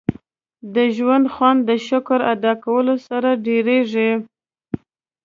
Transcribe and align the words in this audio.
•د 0.75 0.77
ژوند 0.95 1.25
خوند 1.33 1.59
د 1.69 1.71
شکر 1.87 2.19
ادا 2.33 2.53
کولو 2.65 2.95
سره 3.07 3.29
ډېرېږي. 3.45 4.11